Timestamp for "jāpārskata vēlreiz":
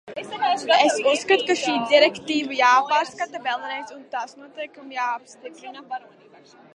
2.61-3.91